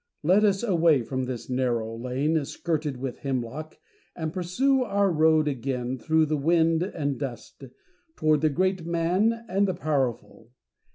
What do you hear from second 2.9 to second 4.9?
with hemlock, and pursue